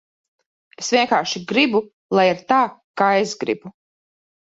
Es 0.83 0.89
vienkārši 0.95 1.43
gribu, 1.53 1.83
lai 2.21 2.27
ir 2.33 2.43
tā, 2.55 2.61
kā 3.03 3.15
es 3.29 3.41
gribu. 3.47 3.77